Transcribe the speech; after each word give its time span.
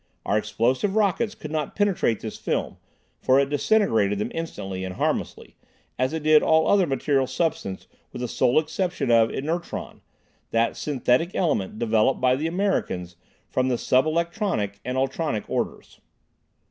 Our 0.25 0.35
explosive 0.35 0.95
rockets 0.95 1.35
could 1.35 1.51
not 1.51 1.75
penetrate 1.75 2.21
this 2.21 2.35
film, 2.35 2.77
for 3.21 3.39
it 3.39 3.49
disintegrated 3.51 4.17
them 4.17 4.31
instantly 4.33 4.83
and 4.83 4.95
harmlessly, 4.95 5.57
as 5.99 6.11
it 6.11 6.23
did 6.23 6.41
all 6.41 6.67
other 6.67 6.87
material 6.87 7.27
substance 7.27 7.85
with 8.11 8.21
the 8.23 8.27
sole 8.27 8.57
exception 8.59 9.11
of 9.11 9.29
"inertron," 9.29 10.01
that 10.49 10.75
synthetic 10.75 11.35
element 11.35 11.77
developed 11.77 12.19
by 12.19 12.35
the 12.35 12.47
Americans 12.47 13.15
from 13.47 13.67
the 13.67 13.77
sub 13.77 14.07
electronic 14.07 14.79
and 14.83 14.97
ultronic 14.97 15.47
orders. 15.47 15.99